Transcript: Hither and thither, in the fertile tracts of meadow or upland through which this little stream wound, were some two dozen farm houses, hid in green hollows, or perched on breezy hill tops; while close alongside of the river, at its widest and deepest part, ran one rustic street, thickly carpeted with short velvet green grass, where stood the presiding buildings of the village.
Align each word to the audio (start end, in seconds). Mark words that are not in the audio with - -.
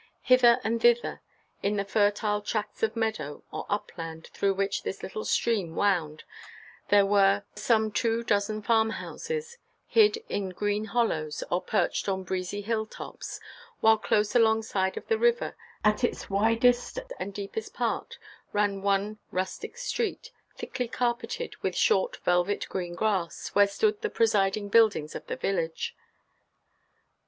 Hither 0.23 0.59
and 0.63 0.81
thither, 0.81 1.21
in 1.61 1.75
the 1.75 1.85
fertile 1.85 2.41
tracts 2.41 2.81
of 2.81 2.95
meadow 2.95 3.43
or 3.51 3.67
upland 3.69 4.29
through 4.33 4.55
which 4.55 4.81
this 4.81 5.03
little 5.03 5.25
stream 5.25 5.75
wound, 5.75 6.23
were 6.91 7.43
some 7.53 7.91
two 7.91 8.23
dozen 8.23 8.63
farm 8.63 8.89
houses, 8.97 9.59
hid 9.85 10.17
in 10.27 10.49
green 10.49 10.85
hollows, 10.85 11.43
or 11.51 11.61
perched 11.61 12.09
on 12.09 12.23
breezy 12.23 12.61
hill 12.61 12.87
tops; 12.87 13.39
while 13.79 13.99
close 13.99 14.33
alongside 14.35 14.97
of 14.97 15.05
the 15.07 15.19
river, 15.19 15.55
at 15.83 16.03
its 16.03 16.31
widest 16.31 16.97
and 17.19 17.31
deepest 17.35 17.75
part, 17.75 18.17
ran 18.53 18.81
one 18.81 19.19
rustic 19.29 19.77
street, 19.77 20.31
thickly 20.57 20.87
carpeted 20.87 21.55
with 21.61 21.75
short 21.75 22.17
velvet 22.25 22.65
green 22.69 22.95
grass, 22.95 23.49
where 23.49 23.67
stood 23.67 24.01
the 24.01 24.09
presiding 24.09 24.67
buildings 24.67 25.13
of 25.13 25.27
the 25.27 25.35
village. 25.37 25.95